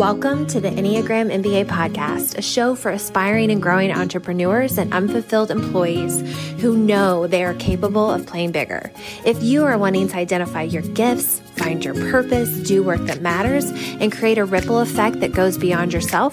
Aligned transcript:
Welcome 0.00 0.46
to 0.46 0.62
the 0.62 0.70
Enneagram 0.70 1.30
MBA 1.30 1.66
podcast, 1.66 2.38
a 2.38 2.40
show 2.40 2.74
for 2.74 2.90
aspiring 2.90 3.50
and 3.50 3.60
growing 3.60 3.92
entrepreneurs 3.92 4.78
and 4.78 4.90
unfulfilled 4.94 5.50
employees 5.50 6.22
who 6.62 6.74
know 6.74 7.26
they 7.26 7.44
are 7.44 7.52
capable 7.52 8.10
of 8.10 8.24
playing 8.24 8.52
bigger. 8.52 8.90
If 9.26 9.42
you 9.42 9.62
are 9.66 9.76
wanting 9.76 10.08
to 10.08 10.16
identify 10.16 10.62
your 10.62 10.80
gifts, 10.80 11.40
find 11.54 11.84
your 11.84 11.92
purpose, 11.92 12.48
do 12.60 12.82
work 12.82 13.02
that 13.02 13.20
matters, 13.20 13.66
and 14.00 14.10
create 14.10 14.38
a 14.38 14.46
ripple 14.46 14.78
effect 14.78 15.20
that 15.20 15.34
goes 15.34 15.58
beyond 15.58 15.92
yourself, 15.92 16.32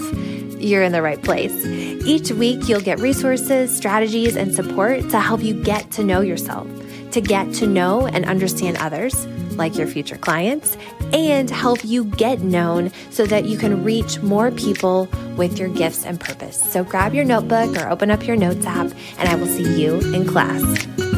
you're 0.61 0.84
in 0.84 0.93
the 0.93 1.02
right 1.02 1.21
place. 1.21 1.65
Each 1.65 2.31
week, 2.31 2.70
you'll 2.70 2.79
get 2.79 2.99
resources, 2.99 3.75
strategies, 3.75 4.38
and 4.38 4.55
support 4.55 5.02
to 5.09 5.20
help 5.20 5.43
you 5.43 5.61
get 5.61 5.91
to 5.91 6.05
know 6.05 6.21
yourself, 6.21 6.70
to 7.11 7.20
get 7.20 7.54
to 7.55 7.68
know 7.68 8.07
and 8.07 8.23
understand 8.23 8.77
others 8.77 9.27
like 9.58 9.78
your 9.78 9.88
future 9.88 10.18
clients, 10.18 10.78
and 11.14 11.50
help 11.50 11.84
you 11.84 12.06
get 12.06 12.42
known 12.42 12.92
so 13.10 13.25
that 13.25 13.46
you 13.46 13.57
can 13.57 13.84
reach 13.84 14.21
more 14.21 14.52
people 14.52 15.07
with 15.36 15.57
your 15.57 15.70
gifts 15.70 16.06
and 16.06 16.20
purpose. 16.20 16.61
So 16.71 16.84
grab 16.84 17.14
your 17.14 17.25
notebook 17.25 17.75
or 17.78 17.89
open 17.89 18.12
up 18.12 18.25
your 18.25 18.36
notes 18.36 18.65
app, 18.65 18.92
and 19.18 19.29
I 19.29 19.36
will 19.36 19.48
see 19.48 19.82
you 19.82 20.00
in 20.14 20.28
class. 20.28 21.17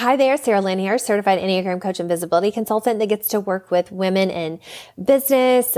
Hi 0.00 0.16
there, 0.16 0.38
Sarah 0.38 0.62
Lynn 0.62 0.78
here, 0.78 0.96
certified 0.96 1.38
Enneagram 1.38 1.78
coach 1.78 2.00
and 2.00 2.08
visibility 2.08 2.50
consultant 2.50 3.00
that 3.00 3.10
gets 3.10 3.28
to 3.28 3.38
work 3.38 3.70
with 3.70 3.92
women 3.92 4.30
in 4.30 4.58
business, 5.04 5.76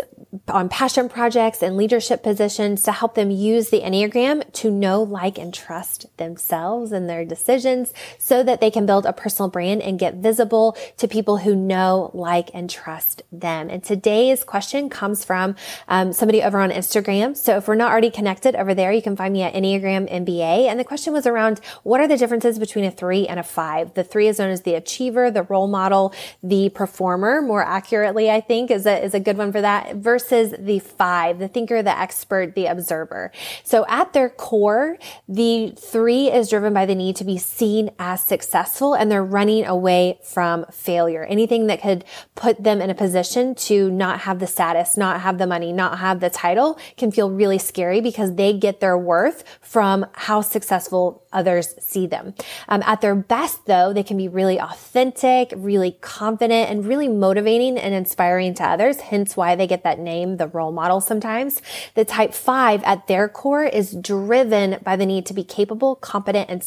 on 0.48 0.68
passion 0.68 1.08
projects 1.08 1.62
and 1.62 1.76
leadership 1.76 2.22
positions 2.22 2.82
to 2.84 2.92
help 2.92 3.14
them 3.16 3.30
use 3.30 3.70
the 3.70 3.80
Enneagram 3.80 4.50
to 4.52 4.70
know, 4.70 5.02
like, 5.02 5.38
and 5.38 5.52
trust 5.52 6.06
themselves 6.16 6.90
and 6.92 7.08
their 7.08 7.24
decisions 7.24 7.92
so 8.16 8.42
that 8.42 8.60
they 8.60 8.70
can 8.70 8.86
build 8.86 9.04
a 9.04 9.12
personal 9.12 9.50
brand 9.50 9.82
and 9.82 9.98
get 9.98 10.14
visible 10.14 10.76
to 10.96 11.06
people 11.06 11.38
who 11.38 11.54
know, 11.54 12.10
like, 12.14 12.48
and 12.54 12.70
trust 12.70 13.22
them. 13.30 13.68
And 13.68 13.84
today's 13.84 14.42
question 14.42 14.88
comes 14.88 15.24
from 15.24 15.54
um, 15.88 16.12
somebody 16.12 16.42
over 16.42 16.60
on 16.60 16.70
Instagram. 16.70 17.36
So 17.36 17.56
if 17.56 17.68
we're 17.68 17.74
not 17.74 17.90
already 17.90 18.10
connected 18.10 18.54
over 18.54 18.72
there, 18.72 18.92
you 18.92 19.02
can 19.02 19.16
find 19.16 19.32
me 19.32 19.42
at 19.42 19.52
Enneagram 19.52 20.10
MBA. 20.10 20.68
And 20.68 20.80
the 20.80 20.84
question 20.84 21.12
was 21.12 21.26
around 21.26 21.60
what 21.82 22.00
are 22.00 22.08
the 22.08 22.16
differences 22.16 22.58
between 22.58 22.84
a 22.84 22.90
three 22.90 23.26
and 23.26 23.38
a 23.38 23.42
five? 23.42 23.92
The 23.94 24.04
three 24.12 24.28
is 24.28 24.38
known 24.38 24.50
as 24.50 24.62
the 24.62 24.74
achiever, 24.74 25.30
the 25.30 25.42
role 25.44 25.66
model, 25.66 26.14
the 26.42 26.68
performer, 26.68 27.40
more 27.40 27.64
accurately, 27.64 28.30
I 28.30 28.40
think 28.40 28.70
is 28.70 28.86
a, 28.86 29.02
is 29.02 29.14
a 29.14 29.20
good 29.20 29.38
one 29.38 29.50
for 29.50 29.62
that 29.62 29.96
versus 29.96 30.54
the 30.58 30.78
five, 30.78 31.38
the 31.38 31.48
thinker, 31.48 31.82
the 31.82 31.98
expert, 31.98 32.54
the 32.54 32.66
observer. 32.66 33.32
So 33.64 33.86
at 33.88 34.12
their 34.12 34.28
core, 34.28 34.98
the 35.28 35.72
three 35.78 36.30
is 36.30 36.50
driven 36.50 36.74
by 36.74 36.84
the 36.86 36.94
need 36.94 37.16
to 37.16 37.24
be 37.24 37.38
seen 37.38 37.90
as 37.98 38.22
successful 38.22 38.94
and 38.94 39.10
they're 39.10 39.24
running 39.24 39.64
away 39.64 40.18
from 40.22 40.66
failure. 40.70 41.24
Anything 41.24 41.66
that 41.68 41.80
could 41.80 42.04
put 42.34 42.62
them 42.62 42.82
in 42.82 42.90
a 42.90 42.94
position 42.94 43.54
to 43.54 43.90
not 43.90 44.20
have 44.20 44.38
the 44.38 44.46
status, 44.46 44.96
not 44.96 45.22
have 45.22 45.38
the 45.38 45.46
money, 45.46 45.72
not 45.72 45.98
have 45.98 46.20
the 46.20 46.30
title 46.30 46.78
can 46.96 47.10
feel 47.10 47.30
really 47.30 47.58
scary 47.58 48.00
because 48.00 48.34
they 48.34 48.52
get 48.52 48.80
their 48.80 48.98
worth 48.98 49.44
from 49.60 50.04
how 50.12 50.42
successful 50.42 51.24
others 51.32 51.74
see 51.80 52.06
them. 52.06 52.34
Um, 52.68 52.82
at 52.84 53.00
their 53.00 53.14
best 53.14 53.64
though, 53.66 53.92
they 53.92 54.01
can 54.06 54.16
be 54.16 54.28
really 54.28 54.60
authentic, 54.60 55.52
really 55.56 55.92
confident 56.00 56.70
and 56.70 56.86
really 56.86 57.08
motivating 57.08 57.78
and 57.78 57.94
inspiring 57.94 58.54
to 58.54 58.64
others. 58.64 59.00
Hence 59.00 59.36
why 59.36 59.54
they 59.54 59.66
get 59.66 59.84
that 59.84 59.98
name 59.98 60.36
the 60.36 60.48
role 60.48 60.72
model 60.72 61.00
sometimes. 61.00 61.62
The 61.94 62.04
type 62.04 62.34
five 62.34 62.82
at 62.84 63.06
their 63.06 63.28
core 63.28 63.64
is 63.64 63.94
driven 63.94 64.78
by 64.82 64.96
the 64.96 65.06
need 65.06 65.26
to 65.26 65.34
be 65.34 65.44
capable, 65.44 65.96
competent, 65.96 66.50
and 66.50 66.62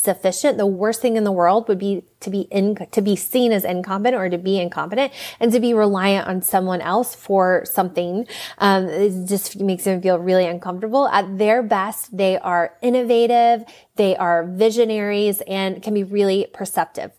self-sufficient. 0.00 0.58
The 0.58 0.66
worst 0.66 1.00
thing 1.00 1.16
in 1.16 1.24
the 1.24 1.32
world 1.32 1.68
would 1.68 1.78
be 1.78 2.04
to 2.20 2.30
be 2.30 2.40
in, 2.50 2.74
to 2.90 3.02
be 3.02 3.16
seen 3.16 3.52
as 3.52 3.64
incompetent 3.64 4.20
or 4.20 4.28
to 4.28 4.38
be 4.38 4.58
incompetent 4.58 5.12
and 5.38 5.52
to 5.52 5.60
be 5.60 5.74
reliant 5.74 6.26
on 6.26 6.42
someone 6.42 6.80
else 6.80 7.14
for 7.14 7.64
something. 7.64 8.26
Um, 8.58 8.88
it 8.88 9.26
just 9.26 9.60
makes 9.60 9.84
them 9.84 10.00
feel 10.02 10.18
really 10.18 10.46
uncomfortable. 10.46 11.08
At 11.08 11.38
their 11.38 11.62
best, 11.62 12.16
they 12.16 12.38
are 12.38 12.74
innovative, 12.82 13.64
they 13.96 14.16
are 14.16 14.46
visionaries, 14.46 15.42
and 15.46 15.82
can 15.82 15.94
be 15.94 16.04
really 16.04 16.46
perceptive 16.52 17.12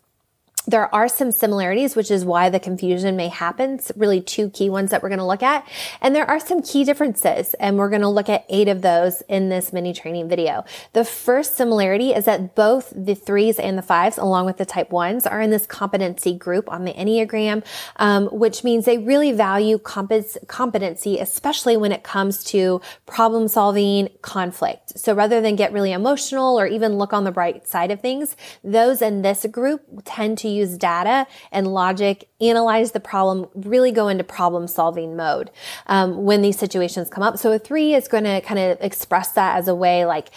there 0.66 0.92
are 0.94 1.08
some 1.08 1.32
similarities, 1.32 1.96
which 1.96 2.10
is 2.10 2.24
why 2.24 2.48
the 2.48 2.60
confusion 2.60 3.16
may 3.16 3.28
happen. 3.28 3.74
It's 3.74 3.92
really 3.96 4.20
two 4.20 4.50
key 4.50 4.70
ones 4.70 4.90
that 4.90 5.02
we're 5.02 5.08
going 5.08 5.18
to 5.18 5.26
look 5.26 5.42
at. 5.42 5.66
And 6.00 6.14
there 6.14 6.28
are 6.28 6.38
some 6.38 6.62
key 6.62 6.84
differences, 6.84 7.54
and 7.54 7.78
we're 7.78 7.88
going 7.88 8.02
to 8.02 8.08
look 8.08 8.28
at 8.28 8.44
eight 8.48 8.68
of 8.68 8.82
those 8.82 9.22
in 9.28 9.48
this 9.48 9.72
mini 9.72 9.92
training 9.92 10.28
video. 10.28 10.64
The 10.92 11.04
first 11.04 11.56
similarity 11.56 12.12
is 12.12 12.26
that 12.26 12.54
both 12.54 12.92
the 12.94 13.14
threes 13.14 13.58
and 13.58 13.76
the 13.76 13.82
fives, 13.82 14.18
along 14.18 14.46
with 14.46 14.56
the 14.56 14.64
type 14.64 14.90
ones, 14.90 15.26
are 15.26 15.40
in 15.40 15.50
this 15.50 15.66
competency 15.66 16.34
group 16.34 16.70
on 16.70 16.84
the 16.84 16.92
Enneagram, 16.92 17.64
um, 17.96 18.26
which 18.26 18.62
means 18.62 18.84
they 18.84 18.98
really 18.98 19.32
value 19.32 19.78
competency, 19.78 21.18
especially 21.18 21.76
when 21.76 21.92
it 21.92 22.02
comes 22.02 22.44
to 22.44 22.80
problem 23.06 23.48
solving 23.48 24.08
conflict. 24.22 24.98
So 24.98 25.14
rather 25.14 25.40
than 25.40 25.56
get 25.56 25.72
really 25.72 25.92
emotional 25.92 26.58
or 26.58 26.66
even 26.66 26.98
look 26.98 27.12
on 27.12 27.24
the 27.24 27.32
bright 27.32 27.66
side 27.66 27.90
of 27.90 28.00
things, 28.00 28.36
those 28.62 29.02
in 29.02 29.22
this 29.22 29.44
group 29.50 29.82
tend 30.04 30.38
to 30.38 30.51
use 30.52 30.76
data 30.76 31.26
and 31.50 31.66
logic, 31.66 32.28
analyze 32.40 32.92
the 32.92 33.00
problem, 33.00 33.48
really 33.54 33.92
go 33.92 34.08
into 34.08 34.24
problem 34.24 34.68
solving 34.68 35.16
mode 35.16 35.50
um, 35.86 36.24
when 36.24 36.42
these 36.42 36.58
situations 36.58 37.08
come 37.08 37.22
up. 37.22 37.38
So 37.38 37.52
a 37.52 37.58
three 37.58 37.94
is 37.94 38.08
going 38.08 38.24
to 38.24 38.40
kind 38.40 38.60
of 38.60 38.78
express 38.80 39.32
that 39.32 39.56
as 39.56 39.68
a 39.68 39.74
way 39.74 40.04
like, 40.04 40.28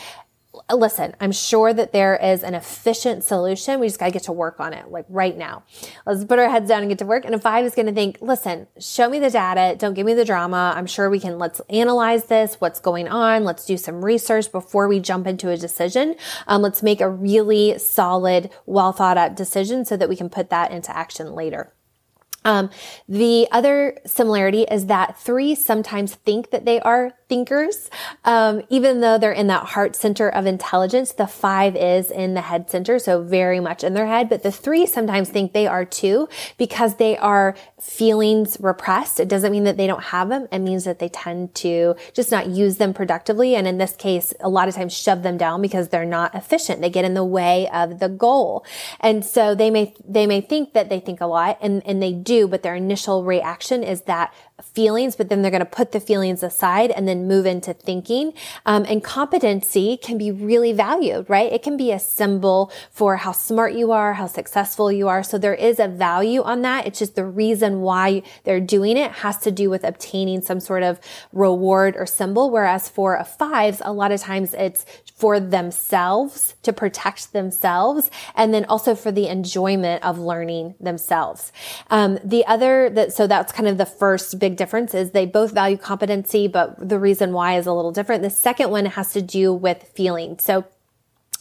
listen, 0.70 1.16
I'm 1.20 1.32
sure 1.32 1.74
that 1.74 1.92
there 1.92 2.16
is 2.16 2.44
an 2.44 2.54
efficient 2.54 3.24
solution. 3.24 3.80
We 3.80 3.88
just 3.88 4.00
got 4.00 4.08
to 4.08 4.12
get 4.12 4.24
to 4.24 4.32
work 4.32 4.60
on 4.60 4.74
it, 4.74 4.90
like 4.90 5.06
right 5.10 5.38
now. 5.38 5.64
Let's 6.06 6.24
put 6.24 6.40
our 6.40 6.50
heads 6.50 6.70
down 6.70 6.82
and 6.82 6.90
get 6.90 7.00
to 7.00 7.06
work. 7.06 7.26
And 7.26 7.36
a 7.36 7.40
five 7.40 7.66
is 7.66 7.76
going 7.76 7.88
to 7.88 7.94
think, 7.94 8.18
listen, 8.22 8.68
show 8.80 9.10
me 9.10 9.20
the 9.20 9.30
data. 9.30 9.76
Don't 9.78 9.94
give 9.94 10.06
me 10.06 10.14
the 10.14 10.26
drama. 10.26 10.74
I'm 10.76 10.86
sure 10.86 11.10
we 11.10 11.20
can, 11.20 11.38
let's 11.38 11.62
analyze 11.70 12.26
this. 12.26 12.56
What's 12.56 12.80
going 12.80 13.08
on? 13.08 13.44
Let's 13.44 13.66
do 13.66 13.78
some 13.78 14.04
research 14.04 14.52
before 14.52 14.88
we 14.88 15.00
jump 15.00 15.28
into 15.28 15.50
a 15.50 15.58
decision. 15.58 16.16
Um, 16.48 16.62
let's 16.62 16.84
make 16.84 17.02
a 17.02 17.10
really 17.10 17.78
solid, 17.78 18.50
well 18.66 18.92
thought 18.92 19.18
out 19.18 19.36
decision 19.36 19.86
so 19.86 19.98
that 19.98 20.10
we 20.10 20.16
can 20.16 20.30
put 20.30 20.50
that 20.50 20.72
into 20.72 20.96
action 20.96 21.34
later. 21.34 21.74
Um, 22.46 22.70
the 23.10 23.48
other 23.52 23.98
similarity 24.06 24.64
is 24.70 24.86
that 24.86 25.20
three 25.20 25.56
sometimes 25.56 26.14
think 26.14 26.52
that 26.52 26.64
they 26.64 26.80
are 26.80 27.14
thinkers, 27.28 27.90
um, 28.24 28.62
even 28.70 29.02
though 29.02 29.18
they're 29.18 29.32
in 29.32 29.48
that 29.48 29.66
heart 29.68 29.96
center 29.96 30.30
of 30.30 30.46
intelligence. 30.46 31.12
The 31.12 31.28
five 31.28 31.76
is 31.76 32.12
in 32.12 32.36
the 32.36 32.42
head 32.42 32.70
center, 32.70 33.00
so 33.00 33.22
very 33.22 33.60
much 33.60 33.84
in 33.84 33.94
their 33.94 34.06
head. 34.06 34.30
But 34.30 34.44
the 34.44 34.52
three 34.52 34.86
sometimes 34.86 35.30
think 35.30 35.54
they 35.54 35.68
are 35.68 35.86
too 35.86 36.30
because 36.58 36.96
they 36.96 37.18
are 37.18 37.56
feelings 37.82 38.58
repressed. 38.60 39.20
It 39.20 39.28
doesn't 39.28 39.52
mean 39.52 39.64
that 39.64 39.78
they 39.78 39.88
don't 39.88 40.04
have 40.04 40.30
them. 40.30 40.48
It 40.52 40.60
means 40.60 40.84
that 40.86 41.00
they 41.00 41.10
tend 41.10 41.56
to 41.56 41.96
just 42.14 42.32
not 42.32 42.48
use 42.48 42.78
them 42.78 42.94
productively. 42.94 43.56
And 43.56 43.68
in 43.68 43.80
this 43.80 43.96
case, 43.96 44.34
a 44.40 44.50
lot 44.50 44.68
of 44.68 44.76
times 44.76 44.96
shove 44.96 45.24
them 45.24 45.38
down 45.38 45.62
because 45.62 45.90
they're 45.90 46.06
not 46.06 46.36
efficient. 46.36 46.82
They 46.82 46.90
get 46.90 47.06
in 47.06 47.16
the 47.16 47.26
way 47.26 47.68
of 47.70 48.00
the 48.00 48.10
goal. 48.10 48.66
And 49.00 49.26
so 49.26 49.56
they 49.56 49.72
may, 49.72 49.94
they 50.08 50.28
may 50.28 50.42
think 50.42 50.74
that 50.74 50.90
they 50.90 51.00
think 51.00 51.22
a 51.22 51.26
lot 51.26 51.58
and, 51.60 51.82
and 51.86 52.02
they 52.02 52.14
do 52.14 52.36
do, 52.36 52.48
but 52.48 52.64
their 52.64 52.76
initial 52.76 53.24
reaction 53.24 53.84
is 53.84 54.02
that 54.02 54.34
feelings, 54.62 55.16
but 55.16 55.30
then 55.30 55.42
they're 55.42 55.52
going 55.52 55.60
to 55.60 55.66
put 55.66 55.92
the 55.92 56.00
feelings 56.00 56.42
aside 56.42 56.92
and 56.92 57.08
then 57.08 57.28
move 57.28 57.46
into 57.46 57.74
thinking. 57.74 58.34
Um, 58.66 58.86
and 58.88 59.04
competency 59.04 59.98
can 59.98 60.18
be 60.18 60.32
really 60.32 60.72
valued, 60.72 61.30
right? 61.30 61.52
It 61.52 61.62
can 61.62 61.76
be 61.76 61.92
a 61.92 62.00
symbol 62.00 62.72
for 62.90 63.18
how 63.18 63.34
smart 63.34 63.74
you 63.74 63.92
are, 63.92 64.14
how 64.14 64.28
successful 64.28 64.92
you 64.92 65.08
are. 65.10 65.24
So 65.24 65.38
there 65.38 65.54
is 65.54 65.80
a 65.80 65.88
value 65.88 66.42
on 66.42 66.62
that. 66.62 66.88
It's 66.88 67.00
just 67.00 67.16
the 67.16 67.26
reason 67.26 67.82
why 67.82 68.24
they're 68.46 68.62
doing 68.62 68.96
it 68.96 69.12
has 69.12 69.38
to 69.40 69.52
do 69.52 69.70
with 69.70 69.84
obtaining 69.84 70.42
some 70.42 70.62
sort 70.62 70.84
of 70.84 71.00
reward 71.34 71.96
or 71.98 72.06
symbol. 72.06 72.50
Whereas 72.50 72.88
for 72.88 73.16
a 73.16 73.26
fives, 73.26 73.82
a 73.84 73.92
lot 73.92 74.12
of 74.12 74.22
times 74.22 74.54
it's 74.54 74.86
for 75.16 75.40
themselves 75.40 76.56
to 76.64 76.74
protect 76.74 77.32
themselves 77.32 78.12
and 78.36 78.54
then 78.54 78.66
also 78.66 78.96
for 78.96 79.12
the 79.12 79.28
enjoyment 79.28 80.04
of 80.04 80.20
learning 80.20 80.76
themselves. 80.80 81.54
Um, 81.90 82.20
the 82.24 82.46
other 82.46 82.90
that, 82.90 83.14
so 83.14 83.26
that's 83.26 83.52
kind 83.52 83.68
of 83.68 83.78
the 83.78 83.86
first 83.86 84.40
big 84.48 84.58
difference 84.58 84.94
is 84.94 85.10
they 85.10 85.26
both 85.26 85.52
value 85.52 85.76
competency, 85.76 86.48
but 86.48 86.78
the 86.78 87.00
reason 87.00 87.34
why 87.34 87.58
is 87.58 87.66
a 87.66 87.74
little 87.74 87.92
different. 87.92 88.22
The 88.22 88.30
second 88.30 88.70
one 88.70 88.86
has 88.86 89.12
to 89.14 89.22
do 89.22 89.52
with 89.52 89.82
feeling. 89.96 90.38
So 90.38 90.66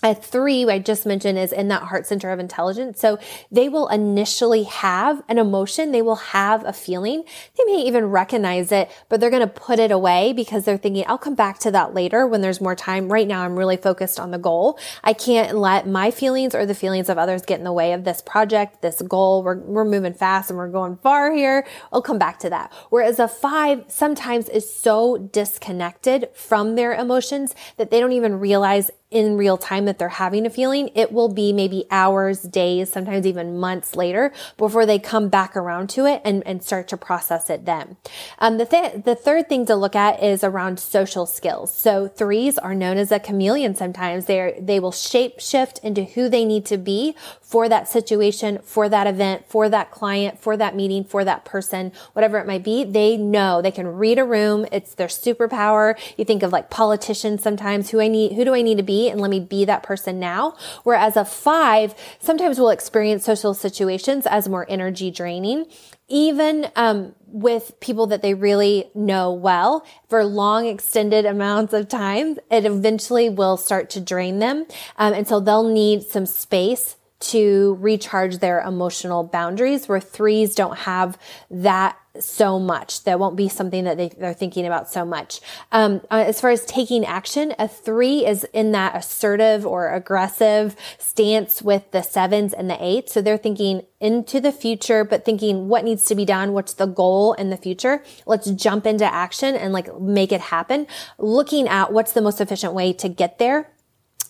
a 0.04 0.14
three, 0.14 0.68
I 0.68 0.78
just 0.78 1.06
mentioned, 1.06 1.38
is 1.38 1.50
in 1.50 1.68
that 1.68 1.84
heart 1.84 2.06
center 2.06 2.30
of 2.30 2.38
intelligence. 2.38 3.00
So 3.00 3.18
they 3.50 3.70
will 3.70 3.88
initially 3.88 4.64
have 4.64 5.22
an 5.28 5.38
emotion. 5.38 5.92
They 5.92 6.02
will 6.02 6.16
have 6.16 6.62
a 6.66 6.74
feeling. 6.74 7.24
They 7.56 7.64
may 7.64 7.82
even 7.86 8.06
recognize 8.06 8.70
it, 8.70 8.90
but 9.08 9.18
they're 9.18 9.30
going 9.30 9.40
to 9.40 9.46
put 9.46 9.78
it 9.78 9.90
away 9.90 10.34
because 10.34 10.66
they're 10.66 10.76
thinking, 10.76 11.04
I'll 11.08 11.16
come 11.16 11.34
back 11.34 11.58
to 11.60 11.70
that 11.70 11.94
later 11.94 12.26
when 12.26 12.42
there's 12.42 12.60
more 12.60 12.74
time. 12.74 13.10
Right 13.10 13.26
now, 13.26 13.42
I'm 13.42 13.56
really 13.56 13.78
focused 13.78 14.20
on 14.20 14.30
the 14.30 14.38
goal. 14.38 14.78
I 15.02 15.14
can't 15.14 15.56
let 15.56 15.88
my 15.88 16.10
feelings 16.10 16.54
or 16.54 16.66
the 16.66 16.74
feelings 16.74 17.08
of 17.08 17.16
others 17.16 17.40
get 17.42 17.58
in 17.58 17.64
the 17.64 17.72
way 17.72 17.94
of 17.94 18.04
this 18.04 18.20
project, 18.20 18.82
this 18.82 19.00
goal. 19.00 19.42
We're, 19.42 19.56
we're 19.56 19.84
moving 19.86 20.12
fast 20.12 20.50
and 20.50 20.58
we're 20.58 20.68
going 20.68 20.98
far 20.98 21.32
here. 21.32 21.66
I'll 21.92 22.02
come 22.02 22.18
back 22.18 22.38
to 22.40 22.50
that. 22.50 22.70
Whereas 22.90 23.18
a 23.18 23.26
five 23.26 23.86
sometimes 23.88 24.50
is 24.50 24.70
so 24.70 25.16
disconnected 25.16 26.28
from 26.34 26.74
their 26.74 26.92
emotions 26.92 27.54
that 27.78 27.90
they 27.90 28.00
don't 28.00 28.12
even 28.12 28.38
realize 28.38 28.90
in 29.10 29.36
real 29.36 29.56
time 29.56 29.84
that 29.84 29.98
they're 29.98 30.08
having 30.08 30.44
a 30.44 30.50
feeling, 30.50 30.90
it 30.94 31.12
will 31.12 31.28
be 31.28 31.52
maybe 31.52 31.84
hours, 31.90 32.42
days, 32.42 32.90
sometimes 32.90 33.26
even 33.26 33.58
months 33.58 33.94
later 33.94 34.32
before 34.56 34.84
they 34.86 34.98
come 34.98 35.28
back 35.28 35.56
around 35.56 35.88
to 35.88 36.04
it 36.04 36.20
and, 36.24 36.44
and 36.46 36.64
start 36.64 36.88
to 36.88 36.96
process 36.96 37.48
it 37.48 37.64
then. 37.64 37.96
Um, 38.40 38.58
the, 38.58 38.66
th- 38.66 39.04
the 39.04 39.14
third 39.14 39.48
thing 39.48 39.66
to 39.66 39.76
look 39.76 39.94
at 39.94 40.20
is 40.22 40.42
around 40.42 40.80
social 40.80 41.26
skills. 41.26 41.72
So 41.72 42.08
threes 42.08 42.58
are 42.58 42.74
known 42.74 42.96
as 42.96 43.12
a 43.12 43.20
chameleon 43.20 43.76
sometimes. 43.76 44.24
They're, 44.24 44.58
they 44.60 44.80
will 44.80 44.92
shape 44.92 45.38
shift 45.38 45.78
into 45.84 46.02
who 46.04 46.28
they 46.28 46.44
need 46.44 46.66
to 46.66 46.76
be 46.76 47.14
for 47.40 47.68
that 47.68 47.88
situation, 47.88 48.58
for 48.64 48.88
that 48.88 49.06
event, 49.06 49.44
for 49.48 49.68
that 49.68 49.92
client, 49.92 50.40
for 50.40 50.56
that 50.56 50.74
meeting, 50.74 51.04
for 51.04 51.24
that 51.24 51.44
person, 51.44 51.92
whatever 52.14 52.38
it 52.38 52.48
might 52.48 52.64
be. 52.64 52.82
They 52.82 53.16
know 53.16 53.62
they 53.62 53.70
can 53.70 53.86
read 53.86 54.18
a 54.18 54.24
room. 54.24 54.66
It's 54.72 54.94
their 54.94 55.06
superpower. 55.06 55.96
You 56.16 56.24
think 56.24 56.42
of 56.42 56.50
like 56.50 56.68
politicians 56.68 57.42
sometimes 57.42 57.90
who 57.90 58.00
I 58.00 58.08
need, 58.08 58.32
who 58.32 58.44
do 58.44 58.54
I 58.54 58.62
need 58.62 58.78
to 58.78 58.82
be? 58.82 58.94
And 58.94 59.20
let 59.20 59.31
me 59.31 59.41
be 59.41 59.64
that 59.64 59.82
person 59.82 60.19
now. 60.19 60.56
Whereas 60.82 61.17
a 61.17 61.25
five 61.25 61.94
sometimes 62.19 62.58
will 62.58 62.70
experience 62.70 63.25
social 63.25 63.55
situations 63.55 64.26
as 64.26 64.49
more 64.49 64.67
energy 64.69 65.11
draining 65.11 65.67
even 66.08 66.70
um, 66.76 67.14
with 67.26 67.73
people 67.81 68.06
that 68.08 68.23
they 68.23 68.35
really 68.35 68.91
know 68.94 69.32
well 69.32 69.87
for 70.08 70.25
long 70.25 70.67
extended 70.67 71.25
amounts 71.25 71.73
of 71.73 71.88
time, 71.88 72.37
it 72.50 72.64
eventually 72.67 73.29
will 73.31 73.56
start 73.56 73.91
to 73.91 74.00
drain 74.00 74.38
them. 74.38 74.67
Um, 74.99 75.14
and 75.14 75.26
so 75.26 75.41
they'll 75.41 75.69
need 75.69 76.02
some 76.02 76.26
space 76.26 76.96
to 77.20 77.79
recharge 77.81 78.38
their 78.38 78.61
emotional 78.61 79.25
boundaries 79.25 79.88
where 79.88 80.00
threes 80.00 80.55
don't 80.55 80.79
have 80.79 81.19
that 81.50 81.96
so 82.19 82.58
much. 82.58 83.05
That 83.05 83.19
won't 83.19 83.37
be 83.37 83.49
something 83.49 83.84
that 83.84 83.96
they, 83.96 84.11
are 84.20 84.34
thinking 84.34 84.66
about 84.66 84.90
so 84.90 85.05
much. 85.05 85.40
Um, 85.72 86.00
uh, 86.11 86.25
as 86.26 86.40
far 86.40 86.50
as 86.50 86.64
taking 86.64 87.05
action, 87.05 87.55
a 87.58 87.69
three 87.69 88.26
is 88.26 88.44
in 88.52 88.72
that 88.72 88.96
assertive 88.96 89.66
or 89.66 89.93
aggressive 89.93 90.76
stance 90.99 91.62
with 91.62 91.90
the 91.90 92.02
sevens 92.02 92.52
and 92.52 92.70
the 92.70 92.82
eights. 92.82 93.12
So 93.12 93.20
they're 93.20 93.37
thinking 93.37 93.82
into 94.00 94.40
the 94.40 94.52
future, 94.52 95.05
but 95.05 95.25
thinking 95.25 95.69
what 95.69 95.84
needs 95.84 96.05
to 96.05 96.14
be 96.14 96.25
done. 96.25 96.52
What's 96.52 96.75
the 96.75 96.87
goal 96.87 97.32
in 97.34 97.50
the 97.50 97.56
future? 97.56 98.02
Let's 98.26 98.50
jump 98.50 98.87
into 98.87 99.05
action 99.05 99.55
and 99.55 99.72
like 99.72 99.99
make 99.99 100.32
it 100.32 100.40
happen. 100.40 100.87
Looking 101.19 101.69
at 101.69 101.93
what's 101.93 102.12
the 102.12 102.22
most 102.22 102.40
efficient 102.40 102.75
way 102.75 102.93
to 102.94 103.08
get 103.08 103.38
there 103.38 103.70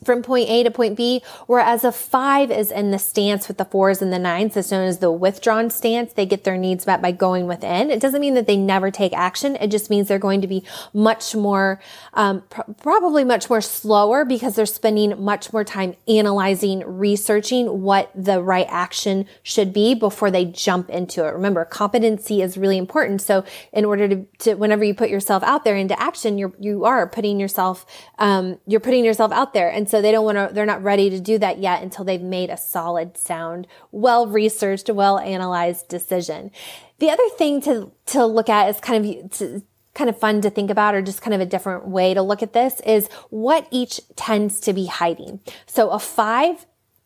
from 0.02 0.22
point 0.22 0.48
A 0.48 0.62
to 0.62 0.70
point 0.70 0.96
B, 0.96 1.22
whereas 1.46 1.84
a 1.84 1.92
five 1.92 2.50
is 2.50 2.70
in 2.70 2.90
the 2.90 2.98
stance 2.98 3.48
with 3.48 3.58
the 3.58 3.64
fours 3.64 4.02
and 4.02 4.12
the 4.12 4.18
nines. 4.18 4.54
That's 4.54 4.70
known 4.70 4.86
as 4.86 4.98
the 4.98 5.12
withdrawn 5.12 5.70
stance. 5.70 6.12
They 6.12 6.26
get 6.26 6.44
their 6.44 6.56
needs 6.56 6.86
met 6.86 7.02
by 7.02 7.12
going 7.12 7.46
within. 7.46 7.90
It 7.90 8.00
doesn't 8.00 8.20
mean 8.20 8.34
that 8.34 8.46
they 8.46 8.56
never 8.56 8.90
take 8.90 9.12
action. 9.12 9.56
It 9.56 9.70
just 9.70 9.90
means 9.90 10.08
they're 10.08 10.18
going 10.18 10.40
to 10.40 10.46
be 10.46 10.64
much 10.92 11.34
more, 11.34 11.80
um, 12.14 12.42
pr- 12.50 12.62
probably 12.80 13.24
much 13.24 13.48
more 13.48 13.60
slower 13.60 14.24
because 14.24 14.56
they're 14.56 14.66
spending 14.66 15.22
much 15.22 15.52
more 15.52 15.64
time 15.64 15.94
analyzing, 16.08 16.82
researching 16.86 17.82
what 17.82 18.10
the 18.14 18.42
right 18.42 18.66
action 18.68 19.26
should 19.42 19.72
be 19.72 19.94
before 19.94 20.30
they 20.30 20.44
jump 20.44 20.90
into 20.90 21.24
it. 21.26 21.30
Remember, 21.32 21.64
competency 21.64 22.42
is 22.42 22.56
really 22.56 22.78
important. 22.78 23.20
So 23.22 23.44
in 23.72 23.84
order 23.84 24.08
to, 24.08 24.26
to 24.40 24.54
whenever 24.54 24.84
you 24.84 24.94
put 24.94 25.10
yourself 25.10 25.42
out 25.42 25.64
there 25.64 25.76
into 25.76 26.00
action, 26.00 26.38
you're, 26.38 26.52
you 26.58 26.84
are 26.84 27.06
putting 27.08 27.38
yourself, 27.40 27.86
um, 28.18 28.58
you're 28.66 28.80
putting 28.80 29.04
yourself 29.04 29.32
out 29.32 29.54
there. 29.54 29.70
And 29.84 29.90
so 29.90 30.00
they 30.00 30.12
don't 30.12 30.24
want 30.24 30.38
to, 30.38 30.48
they're 30.50 30.64
not 30.64 30.82
ready 30.82 31.10
to 31.10 31.20
do 31.20 31.36
that 31.40 31.58
yet 31.58 31.82
until 31.82 32.06
they've 32.06 32.18
made 32.18 32.48
a 32.48 32.56
solid, 32.56 33.18
sound, 33.18 33.66
well 33.92 34.26
researched, 34.26 34.88
well 34.88 35.18
analyzed 35.18 35.88
decision. 35.88 36.52
The 37.00 37.10
other 37.10 37.28
thing 37.36 37.60
to, 37.60 37.92
to 38.06 38.24
look 38.24 38.48
at 38.48 38.70
is 38.70 38.80
kind 38.80 39.04
of, 39.04 39.30
to, 39.32 39.62
kind 39.92 40.08
of 40.08 40.18
fun 40.18 40.40
to 40.40 40.48
think 40.48 40.70
about 40.70 40.94
or 40.94 41.02
just 41.02 41.20
kind 41.20 41.34
of 41.34 41.42
a 41.42 41.44
different 41.44 41.86
way 41.86 42.14
to 42.14 42.22
look 42.22 42.42
at 42.42 42.54
this 42.54 42.80
is 42.86 43.08
what 43.28 43.68
each 43.70 44.00
tends 44.16 44.58
to 44.60 44.72
be 44.72 44.86
hiding. 44.86 45.40
So 45.66 45.90
a 45.90 45.98
five 45.98 46.64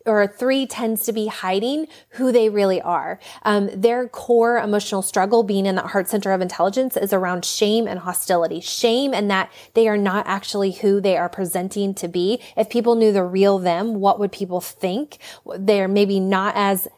or 0.09 0.27
three 0.27 0.67
tends 0.67 1.05
to 1.05 1.13
be 1.13 1.27
hiding 1.27 1.87
who 2.11 2.33
they 2.33 2.49
really 2.49 2.81
are. 2.81 3.21
Um, 3.43 3.69
their 3.73 4.09
core 4.09 4.59
emotional 4.59 5.03
struggle, 5.03 5.43
being 5.43 5.67
in 5.67 5.75
that 5.77 5.87
heart 5.87 6.09
center 6.09 6.33
of 6.33 6.41
intelligence, 6.41 6.97
is 6.97 7.13
around 7.13 7.45
shame 7.45 7.87
and 7.87 8.01
hostility. 8.01 8.61
Shame 8.61 9.13
and 9.15 9.31
that 9.31 9.53
they 9.75 9.87
are 9.89 9.99
not 9.99 10.27
actually 10.27 10.73
who 10.73 11.01
they 11.01 11.17
are 11.17 11.29
presenting 11.29 11.95
to 11.95 12.09
be. 12.09 12.41
If 12.57 12.71
people 12.71 12.95
knew 12.95 13.13
the 13.13 13.25
real 13.25 13.59
them, 13.59 13.95
what 14.01 14.19
would 14.19 14.33
people 14.33 14.61
think? 14.61 15.19
They're 15.57 15.89
maybe 15.89 16.21
not 16.21 16.55
as 16.57 16.89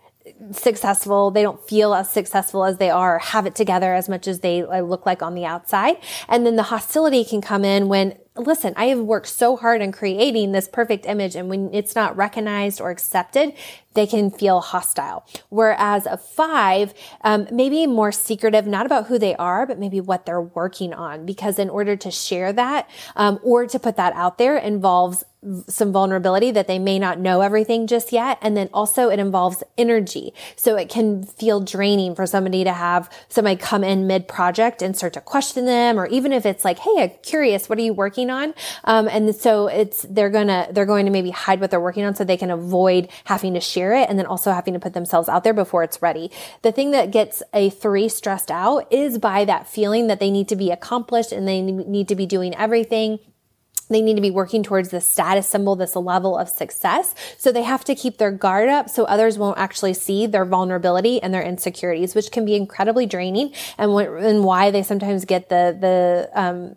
successful. 0.52 1.30
They 1.30 1.42
don't 1.42 1.60
feel 1.66 1.94
as 1.94 2.10
successful 2.10 2.64
as 2.64 2.78
they 2.78 2.90
are, 2.90 3.18
have 3.18 3.46
it 3.46 3.54
together 3.54 3.94
as 3.94 4.08
much 4.08 4.28
as 4.28 4.40
they 4.40 4.62
look 4.62 5.04
like 5.04 5.22
on 5.22 5.34
the 5.34 5.44
outside. 5.44 5.96
And 6.28 6.46
then 6.46 6.56
the 6.56 6.64
hostility 6.64 7.24
can 7.24 7.40
come 7.40 7.64
in 7.64 7.88
when 7.88 8.16
listen, 8.40 8.74
I 8.76 8.86
have 8.86 8.98
worked 8.98 9.28
so 9.28 9.56
hard 9.56 9.82
on 9.82 9.92
creating 9.92 10.52
this 10.52 10.68
perfect 10.68 11.06
image 11.06 11.36
and 11.36 11.48
when 11.48 11.72
it's 11.72 11.94
not 11.94 12.16
recognized 12.16 12.80
or 12.80 12.90
accepted, 12.90 13.54
they 13.94 14.06
can 14.06 14.30
feel 14.30 14.60
hostile. 14.60 15.26
Whereas 15.48 16.06
a 16.06 16.16
five, 16.16 16.94
um, 17.22 17.48
maybe 17.50 17.86
more 17.86 18.12
secretive, 18.12 18.66
not 18.66 18.86
about 18.86 19.06
who 19.06 19.18
they 19.18 19.34
are, 19.36 19.66
but 19.66 19.78
maybe 19.78 20.00
what 20.00 20.26
they're 20.26 20.40
working 20.40 20.92
on. 20.92 21.26
Because 21.26 21.58
in 21.58 21.68
order 21.68 21.96
to 21.96 22.10
share 22.10 22.52
that, 22.52 22.88
um, 23.16 23.40
or 23.42 23.66
to 23.66 23.78
put 23.78 23.96
that 23.96 24.12
out 24.14 24.38
there 24.38 24.56
involves 24.56 25.24
some 25.68 25.90
vulnerability 25.90 26.50
that 26.50 26.66
they 26.66 26.78
may 26.78 26.98
not 26.98 27.18
know 27.18 27.40
everything 27.40 27.86
just 27.86 28.12
yet. 28.12 28.38
And 28.42 28.56
then 28.56 28.68
also 28.74 29.08
it 29.08 29.18
involves 29.18 29.62
energy. 29.78 30.34
So 30.56 30.76
it 30.76 30.90
can 30.90 31.22
feel 31.24 31.60
draining 31.60 32.14
for 32.14 32.26
somebody 32.26 32.62
to 32.64 32.72
have 32.72 33.10
somebody 33.28 33.56
come 33.56 33.82
in 33.82 34.06
mid 34.06 34.28
project 34.28 34.82
and 34.82 34.94
start 34.94 35.14
to 35.14 35.20
question 35.20 35.64
them, 35.64 35.98
or 35.98 36.06
even 36.06 36.32
if 36.32 36.44
it's 36.44 36.64
like, 36.64 36.78
Hey, 36.78 36.94
I'm 36.98 37.12
curious, 37.22 37.68
what 37.68 37.78
are 37.78 37.82
you 37.82 37.94
working 37.94 38.28
on? 38.28 38.52
Um, 38.84 39.08
and 39.08 39.34
so 39.34 39.66
it's, 39.68 40.02
they're 40.10 40.30
gonna, 40.30 40.68
they're 40.72 40.86
going 40.86 41.06
to 41.06 41.12
maybe 41.12 41.30
hide 41.30 41.60
what 41.60 41.70
they're 41.70 41.80
working 41.80 42.04
on 42.04 42.14
so 42.14 42.24
they 42.24 42.36
can 42.36 42.50
avoid 42.50 43.08
having 43.24 43.54
to 43.54 43.60
share 43.60 43.94
it 43.94 44.10
and 44.10 44.18
then 44.18 44.26
also 44.26 44.52
having 44.52 44.74
to 44.74 44.80
put 44.80 44.92
themselves 44.92 45.28
out 45.28 45.42
there 45.42 45.54
before 45.54 45.82
it's 45.82 46.02
ready. 46.02 46.30
The 46.62 46.72
thing 46.72 46.90
that 46.90 47.12
gets 47.12 47.42
a 47.54 47.70
three 47.70 48.08
stressed 48.10 48.50
out 48.50 48.92
is 48.92 49.18
by 49.18 49.46
that 49.46 49.66
feeling 49.66 50.08
that 50.08 50.20
they 50.20 50.30
need 50.30 50.48
to 50.48 50.56
be 50.56 50.70
accomplished 50.70 51.32
and 51.32 51.48
they 51.48 51.62
need 51.62 52.08
to 52.08 52.14
be 52.14 52.26
doing 52.26 52.54
everything 52.54 53.18
they 53.90 54.00
need 54.00 54.14
to 54.14 54.22
be 54.22 54.30
working 54.30 54.62
towards 54.62 54.90
this 54.90 55.08
status 55.08 55.48
symbol, 55.48 55.76
this 55.76 55.96
level 55.96 56.38
of 56.38 56.48
success. 56.48 57.14
So 57.38 57.52
they 57.52 57.62
have 57.62 57.84
to 57.84 57.94
keep 57.94 58.18
their 58.18 58.30
guard 58.30 58.68
up 58.68 58.88
so 58.88 59.04
others 59.04 59.38
won't 59.38 59.58
actually 59.58 59.94
see 59.94 60.26
their 60.26 60.44
vulnerability 60.44 61.22
and 61.22 61.34
their 61.34 61.42
insecurities, 61.42 62.14
which 62.14 62.30
can 62.30 62.44
be 62.44 62.54
incredibly 62.54 63.06
draining 63.06 63.52
and, 63.78 63.90
and 63.92 64.44
why 64.44 64.70
they 64.70 64.82
sometimes 64.82 65.24
get 65.24 65.48
the, 65.48 65.76
the, 65.78 66.30
um, 66.40 66.76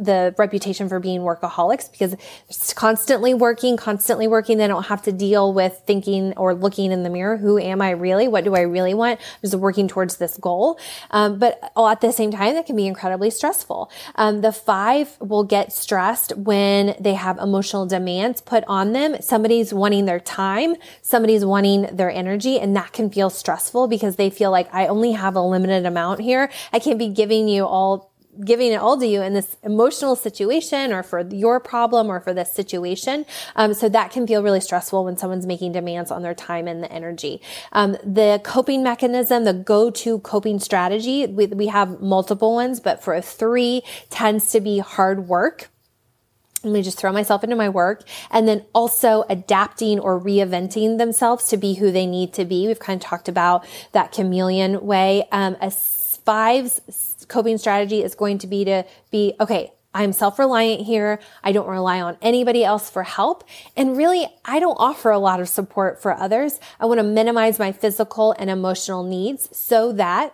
the 0.00 0.34
reputation 0.38 0.88
for 0.88 0.98
being 0.98 1.20
workaholics 1.20 1.90
because 1.90 2.16
it's 2.48 2.72
constantly 2.72 3.34
working, 3.34 3.76
constantly 3.76 4.26
working. 4.26 4.58
They 4.58 4.66
don't 4.66 4.86
have 4.86 5.02
to 5.02 5.12
deal 5.12 5.52
with 5.52 5.82
thinking 5.86 6.32
or 6.36 6.54
looking 6.54 6.90
in 6.90 7.02
the 7.02 7.10
mirror. 7.10 7.36
Who 7.36 7.58
am 7.58 7.82
I 7.82 7.90
really? 7.90 8.26
What 8.26 8.44
do 8.44 8.54
I 8.56 8.62
really 8.62 8.94
want? 8.94 9.20
I'm 9.20 9.40
just 9.42 9.54
working 9.54 9.88
towards 9.88 10.16
this 10.16 10.36
goal. 10.36 10.78
Um, 11.10 11.38
but 11.38 11.72
at 11.76 12.00
the 12.00 12.12
same 12.12 12.30
time, 12.30 12.54
that 12.54 12.66
can 12.66 12.76
be 12.76 12.86
incredibly 12.86 13.30
stressful. 13.30 13.90
Um, 14.14 14.40
the 14.40 14.52
five 14.52 15.16
will 15.20 15.44
get 15.44 15.72
stressed 15.72 16.36
when 16.36 16.96
they 16.98 17.14
have 17.14 17.38
emotional 17.38 17.86
demands 17.86 18.40
put 18.40 18.64
on 18.66 18.92
them. 18.92 19.20
Somebody's 19.20 19.74
wanting 19.74 20.06
their 20.06 20.20
time. 20.20 20.76
Somebody's 21.02 21.44
wanting 21.44 21.82
their 21.94 22.10
energy 22.10 22.58
and 22.58 22.74
that 22.76 22.92
can 22.92 23.10
feel 23.10 23.30
stressful 23.30 23.88
because 23.88 24.16
they 24.16 24.30
feel 24.30 24.50
like 24.50 24.72
I 24.74 24.86
only 24.86 25.12
have 25.12 25.36
a 25.36 25.42
limited 25.42 25.86
amount 25.86 26.20
here. 26.20 26.50
I 26.72 26.78
can't 26.78 26.98
be 26.98 27.08
giving 27.08 27.48
you 27.48 27.66
all 27.66 28.09
giving 28.44 28.72
it 28.72 28.76
all 28.76 28.98
to 28.98 29.06
you 29.06 29.22
in 29.22 29.34
this 29.34 29.56
emotional 29.62 30.16
situation 30.16 30.92
or 30.92 31.02
for 31.02 31.20
your 31.20 31.60
problem 31.60 32.08
or 32.10 32.20
for 32.20 32.32
this 32.32 32.52
situation. 32.52 33.26
Um, 33.56 33.74
so 33.74 33.88
that 33.88 34.10
can 34.10 34.26
feel 34.26 34.42
really 34.42 34.60
stressful 34.60 35.04
when 35.04 35.16
someone's 35.16 35.46
making 35.46 35.72
demands 35.72 36.10
on 36.10 36.22
their 36.22 36.34
time 36.34 36.66
and 36.68 36.82
the 36.82 36.90
energy. 36.92 37.40
Um, 37.72 37.96
the 38.04 38.40
coping 38.44 38.82
mechanism, 38.82 39.44
the 39.44 39.52
go-to 39.52 40.20
coping 40.20 40.58
strategy, 40.58 41.26
we, 41.26 41.46
we 41.46 41.66
have 41.68 42.00
multiple 42.00 42.54
ones, 42.54 42.80
but 42.80 43.02
for 43.02 43.14
a 43.14 43.22
three 43.22 43.82
tends 44.08 44.50
to 44.50 44.60
be 44.60 44.78
hard 44.78 45.28
work. 45.28 45.70
Let 46.62 46.74
me 46.74 46.82
just 46.82 46.98
throw 46.98 47.10
myself 47.10 47.42
into 47.42 47.56
my 47.56 47.70
work 47.70 48.02
and 48.30 48.46
then 48.46 48.66
also 48.74 49.24
adapting 49.30 49.98
or 49.98 50.20
reinventing 50.20 50.98
themselves 50.98 51.48
to 51.48 51.56
be 51.56 51.74
who 51.74 51.90
they 51.90 52.04
need 52.04 52.34
to 52.34 52.44
be. 52.44 52.66
We've 52.66 52.78
kind 52.78 53.00
of 53.00 53.06
talked 53.06 53.30
about 53.30 53.66
that 53.92 54.12
chameleon 54.12 54.84
way. 54.84 55.26
Um, 55.32 55.56
a 55.62 55.70
five's 56.30 57.26
coping 57.26 57.58
strategy 57.58 58.04
is 58.04 58.14
going 58.14 58.38
to 58.38 58.46
be 58.46 58.64
to 58.64 58.84
be, 59.10 59.34
okay, 59.40 59.72
I'm 59.92 60.12
self-reliant 60.12 60.82
here. 60.86 61.18
I 61.42 61.50
don't 61.50 61.66
rely 61.66 62.00
on 62.00 62.16
anybody 62.22 62.62
else 62.62 62.88
for 62.88 63.02
help. 63.02 63.42
And 63.76 63.96
really, 63.96 64.28
I 64.44 64.60
don't 64.60 64.76
offer 64.76 65.10
a 65.10 65.18
lot 65.18 65.40
of 65.40 65.48
support 65.48 66.00
for 66.00 66.16
others. 66.16 66.60
I 66.78 66.86
want 66.86 66.98
to 66.98 67.02
minimize 67.02 67.58
my 67.58 67.72
physical 67.72 68.30
and 68.38 68.48
emotional 68.48 69.02
needs 69.02 69.48
so 69.56 69.90
that 69.94 70.32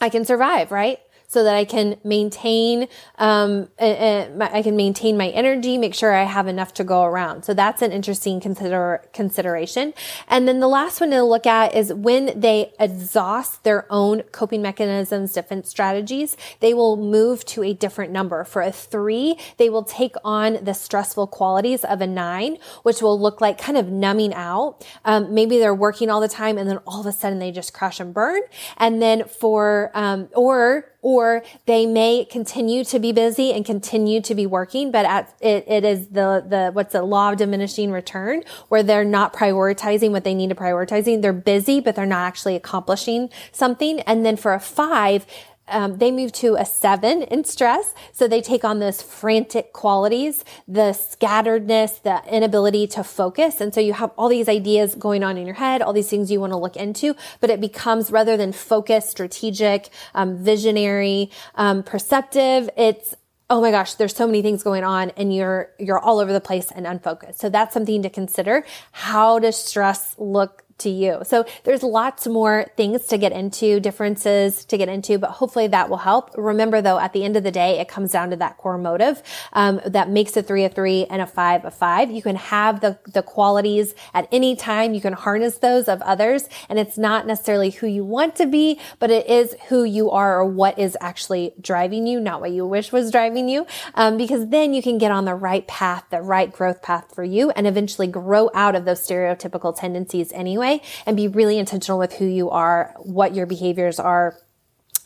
I 0.00 0.08
can 0.08 0.24
survive, 0.24 0.72
right? 0.72 1.00
So 1.28 1.44
that 1.44 1.54
I 1.54 1.66
can 1.66 1.98
maintain, 2.02 2.88
um, 3.18 3.68
I 3.78 4.62
can 4.64 4.76
maintain 4.76 5.18
my 5.18 5.28
energy, 5.28 5.76
make 5.76 5.94
sure 5.94 6.14
I 6.14 6.24
have 6.24 6.48
enough 6.48 6.72
to 6.74 6.84
go 6.84 7.04
around. 7.04 7.44
So 7.44 7.52
that's 7.52 7.82
an 7.82 7.92
interesting 7.92 8.40
consider 8.40 9.02
consideration. 9.12 9.92
And 10.26 10.48
then 10.48 10.60
the 10.60 10.68
last 10.68 11.02
one 11.02 11.10
to 11.10 11.22
look 11.22 11.46
at 11.46 11.74
is 11.74 11.92
when 11.92 12.40
they 12.40 12.72
exhaust 12.80 13.62
their 13.62 13.86
own 13.90 14.22
coping 14.32 14.62
mechanisms, 14.62 15.34
defense 15.34 15.68
strategies, 15.68 16.34
they 16.60 16.72
will 16.72 16.96
move 16.96 17.44
to 17.46 17.62
a 17.62 17.74
different 17.74 18.10
number. 18.10 18.42
For 18.44 18.62
a 18.62 18.72
three, 18.72 19.36
they 19.58 19.68
will 19.68 19.84
take 19.84 20.14
on 20.24 20.64
the 20.64 20.72
stressful 20.72 21.26
qualities 21.26 21.84
of 21.84 22.00
a 22.00 22.06
nine, 22.06 22.56
which 22.84 23.02
will 23.02 23.20
look 23.20 23.42
like 23.42 23.58
kind 23.58 23.76
of 23.76 23.88
numbing 23.90 24.32
out. 24.32 24.82
Um, 25.04 25.34
maybe 25.34 25.58
they're 25.58 25.74
working 25.74 26.08
all 26.08 26.22
the 26.22 26.28
time 26.28 26.56
and 26.56 26.70
then 26.70 26.78
all 26.86 27.00
of 27.00 27.06
a 27.06 27.12
sudden 27.12 27.38
they 27.38 27.52
just 27.52 27.74
crash 27.74 28.00
and 28.00 28.14
burn. 28.14 28.40
And 28.78 29.02
then 29.02 29.24
for, 29.28 29.90
um, 29.92 30.30
or 30.34 30.86
or 31.00 31.42
they 31.66 31.86
may 31.86 32.24
continue 32.24 32.84
to 32.84 32.98
be 32.98 33.12
busy 33.12 33.52
and 33.52 33.64
continue 33.64 34.20
to 34.20 34.34
be 34.34 34.46
working, 34.46 34.90
but 34.90 35.06
at, 35.06 35.32
it, 35.40 35.64
it 35.68 35.84
is 35.84 36.08
the, 36.08 36.44
the, 36.46 36.70
what's 36.72 36.92
the 36.92 37.02
law 37.02 37.32
of 37.32 37.38
diminishing 37.38 37.92
return 37.92 38.42
where 38.68 38.82
they're 38.82 39.04
not 39.04 39.32
prioritizing 39.32 40.10
what 40.10 40.24
they 40.24 40.34
need 40.34 40.48
to 40.48 40.56
prioritizing. 40.56 41.22
They're 41.22 41.32
busy, 41.32 41.80
but 41.80 41.94
they're 41.94 42.06
not 42.06 42.26
actually 42.26 42.56
accomplishing 42.56 43.30
something. 43.52 44.00
And 44.00 44.26
then 44.26 44.36
for 44.36 44.54
a 44.54 44.60
five, 44.60 45.24
um, 45.68 45.98
they 45.98 46.10
move 46.10 46.32
to 46.32 46.56
a 46.56 46.64
seven 46.64 47.22
in 47.22 47.44
stress. 47.44 47.94
So 48.12 48.28
they 48.28 48.40
take 48.40 48.64
on 48.64 48.78
those 48.78 49.02
frantic 49.02 49.72
qualities, 49.72 50.44
the 50.66 50.92
scatteredness, 50.92 52.02
the 52.02 52.22
inability 52.30 52.86
to 52.88 53.04
focus. 53.04 53.60
And 53.60 53.72
so 53.72 53.80
you 53.80 53.92
have 53.92 54.10
all 54.16 54.28
these 54.28 54.48
ideas 54.48 54.94
going 54.94 55.22
on 55.22 55.36
in 55.36 55.46
your 55.46 55.56
head, 55.56 55.82
all 55.82 55.92
these 55.92 56.10
things 56.10 56.30
you 56.30 56.40
want 56.40 56.52
to 56.52 56.58
look 56.58 56.76
into, 56.76 57.14
but 57.40 57.50
it 57.50 57.60
becomes 57.60 58.10
rather 58.10 58.36
than 58.36 58.52
focused, 58.52 59.10
strategic, 59.10 59.88
um, 60.14 60.36
visionary, 60.36 61.30
um, 61.54 61.82
perceptive, 61.82 62.70
it's 62.76 63.14
oh 63.50 63.62
my 63.62 63.70
gosh, 63.70 63.94
there's 63.94 64.14
so 64.14 64.26
many 64.26 64.42
things 64.42 64.62
going 64.62 64.84
on 64.84 65.10
and 65.16 65.34
you're, 65.34 65.70
you're 65.78 65.98
all 65.98 66.18
over 66.18 66.32
the 66.32 66.40
place 66.40 66.70
and 66.70 66.86
unfocused. 66.86 67.40
So 67.40 67.48
that's 67.48 67.72
something 67.72 68.02
to 68.02 68.10
consider. 68.10 68.64
How 68.92 69.38
does 69.38 69.56
stress 69.56 70.14
look 70.18 70.64
to 70.78 70.90
you. 70.90 71.20
So 71.24 71.44
there's 71.64 71.82
lots 71.82 72.26
more 72.26 72.66
things 72.76 73.06
to 73.06 73.18
get 73.18 73.32
into, 73.32 73.80
differences 73.80 74.64
to 74.66 74.78
get 74.78 74.88
into, 74.88 75.18
but 75.18 75.30
hopefully 75.30 75.66
that 75.68 75.90
will 75.90 75.98
help. 75.98 76.30
Remember 76.36 76.80
though, 76.80 76.98
at 76.98 77.12
the 77.12 77.24
end 77.24 77.36
of 77.36 77.42
the 77.42 77.50
day, 77.50 77.80
it 77.80 77.88
comes 77.88 78.12
down 78.12 78.30
to 78.30 78.36
that 78.36 78.56
core 78.56 78.78
motive 78.78 79.22
um, 79.52 79.80
that 79.86 80.08
makes 80.08 80.36
a 80.36 80.42
three 80.42 80.64
a 80.64 80.68
three 80.68 81.06
and 81.06 81.20
a 81.20 81.26
five 81.26 81.64
a 81.64 81.70
five. 81.70 82.10
You 82.10 82.22
can 82.22 82.36
have 82.36 82.80
the 82.80 82.98
the 83.12 83.22
qualities 83.22 83.94
at 84.14 84.28
any 84.32 84.54
time. 84.56 84.94
You 84.94 85.00
can 85.00 85.12
harness 85.12 85.58
those 85.58 85.88
of 85.88 86.00
others, 86.02 86.48
and 86.68 86.78
it's 86.78 86.98
not 86.98 87.26
necessarily 87.26 87.70
who 87.70 87.86
you 87.86 88.04
want 88.04 88.36
to 88.36 88.46
be, 88.46 88.78
but 88.98 89.10
it 89.10 89.26
is 89.28 89.54
who 89.68 89.84
you 89.84 90.10
are 90.10 90.40
or 90.40 90.44
what 90.44 90.78
is 90.78 90.96
actually 91.00 91.54
driving 91.60 92.06
you, 92.06 92.20
not 92.20 92.40
what 92.40 92.50
you 92.50 92.66
wish 92.66 92.92
was 92.92 93.10
driving 93.10 93.48
you. 93.48 93.66
Um, 93.94 94.16
because 94.16 94.48
then 94.48 94.74
you 94.74 94.82
can 94.82 94.98
get 94.98 95.10
on 95.10 95.24
the 95.24 95.34
right 95.34 95.66
path, 95.66 96.04
the 96.10 96.22
right 96.22 96.52
growth 96.52 96.82
path 96.82 97.14
for 97.14 97.24
you, 97.24 97.50
and 97.50 97.66
eventually 97.66 98.06
grow 98.06 98.50
out 98.54 98.74
of 98.74 98.84
those 98.84 99.00
stereotypical 99.00 99.76
tendencies 99.76 100.32
anyway 100.32 100.67
way 100.68 100.82
and 101.06 101.16
be 101.16 101.28
really 101.28 101.58
intentional 101.58 101.98
with 101.98 102.14
who 102.14 102.24
you 102.24 102.50
are, 102.50 102.94
what 102.98 103.34
your 103.34 103.46
behaviors 103.46 103.98
are, 103.98 104.36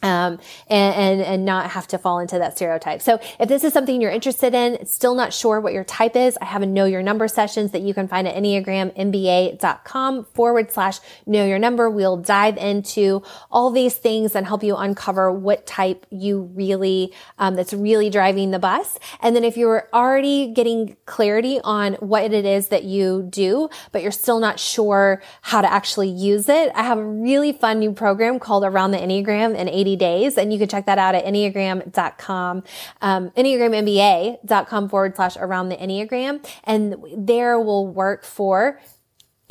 um, 0.02 0.38
and, 0.68 0.94
and, 0.94 1.20
and 1.22 1.44
not 1.44 1.70
have 1.70 1.86
to 1.88 1.98
fall 1.98 2.18
into 2.18 2.38
that 2.38 2.56
stereotype. 2.56 3.00
So 3.00 3.20
if 3.38 3.48
this 3.48 3.64
is 3.64 3.72
something 3.72 4.00
you're 4.00 4.10
interested 4.10 4.54
in, 4.54 4.84
still 4.86 5.14
not 5.14 5.32
sure 5.32 5.60
what 5.60 5.72
your 5.72 5.84
type 5.84 6.16
is, 6.16 6.36
I 6.40 6.46
have 6.46 6.62
a 6.62 6.66
know 6.66 6.84
your 6.84 7.02
number 7.02 7.28
sessions 7.28 7.70
that 7.70 7.82
you 7.82 7.94
can 7.94 8.08
find 8.08 8.26
at 8.26 8.34
enneagrammba.com 8.34 10.24
forward 10.24 10.70
slash 10.72 10.98
know 11.26 11.46
your 11.46 11.58
number. 11.58 11.88
We'll 11.88 12.16
dive 12.16 12.56
into 12.56 13.22
all 13.50 13.70
these 13.70 13.94
things 13.94 14.34
and 14.34 14.46
help 14.46 14.64
you 14.64 14.76
uncover 14.76 15.32
what 15.32 15.66
type 15.66 16.06
you 16.10 16.42
really, 16.54 17.12
um, 17.38 17.54
that's 17.54 17.72
really 17.72 18.10
driving 18.10 18.50
the 18.50 18.58
bus. 18.58 18.98
And 19.20 19.36
then 19.36 19.44
if 19.44 19.56
you're 19.56 19.88
already 19.92 20.48
getting 20.48 20.96
clarity 21.06 21.60
on 21.62 21.94
what 21.94 22.32
it 22.32 22.44
is 22.44 22.68
that 22.68 22.84
you 22.84 23.26
do, 23.30 23.68
but 23.92 24.02
you're 24.02 24.10
still 24.10 24.40
not 24.40 24.58
sure 24.58 25.22
how 25.42 25.60
to 25.60 25.72
actually 25.72 26.08
use 26.08 26.48
it, 26.48 26.72
I 26.74 26.82
have 26.82 26.98
a 26.98 27.04
really 27.04 27.52
fun 27.52 27.78
new 27.78 27.92
program 27.92 28.38
called 28.38 28.64
Around 28.64 28.90
the 28.90 28.98
Enneagram 28.98 29.56
in 29.56 29.68
80 29.68 29.91
days. 29.96 30.38
And 30.38 30.52
you 30.52 30.58
can 30.58 30.68
check 30.68 30.86
that 30.86 30.98
out 30.98 31.14
at 31.14 31.24
enneagram.com, 31.24 32.62
um, 33.00 33.30
enneagrammba.com 33.30 34.88
forward 34.88 35.16
slash 35.16 35.36
around 35.36 35.68
the 35.68 35.76
enneagram. 35.76 36.44
And 36.64 36.96
there 37.16 37.58
will 37.60 37.86
work 37.86 38.24
for 38.24 38.80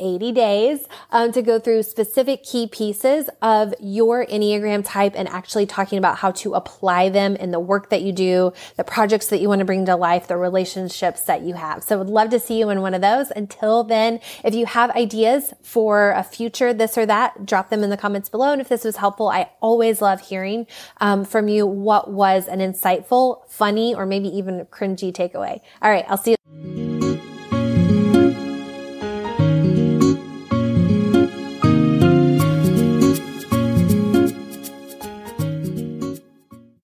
80 0.02 0.32
days 0.32 0.86
um, 1.10 1.32
to 1.32 1.42
go 1.42 1.58
through 1.58 1.84
specific 1.84 2.42
key 2.42 2.66
pieces 2.66 3.30
of 3.40 3.74
your 3.80 4.26
Enneagram 4.26 4.84
type 4.84 5.12
and 5.16 5.28
actually 5.28 5.66
talking 5.66 5.98
about 5.98 6.18
how 6.18 6.32
to 6.32 6.54
apply 6.54 7.08
them 7.08 7.36
in 7.36 7.52
the 7.52 7.60
work 7.60 7.90
that 7.90 8.02
you 8.02 8.12
do, 8.12 8.52
the 8.76 8.84
projects 8.84 9.28
that 9.28 9.40
you 9.40 9.48
want 9.48 9.60
to 9.60 9.64
bring 9.64 9.86
to 9.86 9.96
life, 9.96 10.26
the 10.26 10.36
relationships 10.36 11.22
that 11.22 11.42
you 11.42 11.54
have. 11.54 11.82
So 11.82 11.98
would 11.98 12.08
love 12.08 12.30
to 12.30 12.40
see 12.40 12.58
you 12.58 12.70
in 12.70 12.80
one 12.80 12.94
of 12.94 13.00
those. 13.00 13.30
Until 13.30 13.84
then, 13.84 14.20
if 14.44 14.54
you 14.54 14.66
have 14.66 14.90
ideas 14.90 15.54
for 15.62 16.10
a 16.10 16.24
future 16.24 16.74
this 16.74 16.98
or 16.98 17.06
that, 17.06 17.46
drop 17.46 17.70
them 17.70 17.82
in 17.82 17.90
the 17.90 17.96
comments 17.96 18.28
below. 18.28 18.52
And 18.52 18.60
if 18.60 18.68
this 18.68 18.84
was 18.84 18.96
helpful, 18.96 19.28
I 19.28 19.50
always 19.60 20.02
love 20.02 20.20
hearing 20.20 20.66
um, 21.00 21.24
from 21.24 21.48
you 21.48 21.66
what 21.66 22.10
was 22.10 22.48
an 22.48 22.58
insightful, 22.58 23.48
funny, 23.48 23.94
or 23.94 24.06
maybe 24.06 24.28
even 24.28 24.64
cringy 24.66 25.12
takeaway. 25.12 25.60
All 25.80 25.90
right, 25.90 26.04
I'll 26.08 26.18
see 26.18 26.32
you. 26.32 26.81